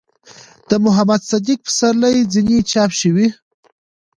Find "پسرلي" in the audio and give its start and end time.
1.67-2.15